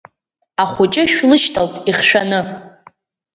[0.63, 2.39] Ахәыҷы шәлышьҭалт ихьшәаны.